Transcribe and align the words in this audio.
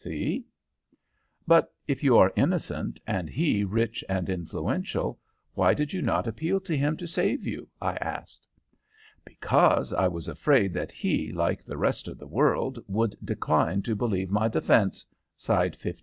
See?" 0.03 0.47
"But 1.45 1.71
if 1.87 2.03
you 2.03 2.17
are 2.17 2.33
innocent 2.35 2.99
and 3.05 3.29
he 3.29 3.63
rich 3.63 4.03
and 4.09 4.29
influential, 4.31 5.19
why 5.53 5.75
did 5.75 5.93
you 5.93 6.01
not 6.01 6.25
appeal 6.25 6.59
to 6.61 6.75
him 6.75 6.97
to 6.97 7.05
save 7.05 7.45
you?" 7.45 7.69
I 7.79 7.97
asked. 7.97 8.47
"Because 9.23 9.93
I 9.93 10.07
was 10.07 10.27
afraid 10.27 10.73
that 10.73 10.91
he, 10.91 11.31
like 11.31 11.63
the 11.63 11.77
rest 11.77 12.07
of 12.07 12.17
the 12.17 12.25
world, 12.25 12.79
would 12.87 13.13
decline 13.23 13.83
to 13.83 13.95
believe 13.95 14.31
my 14.31 14.47
defence," 14.47 15.05
sighed 15.37 15.75
5010. 15.75 15.93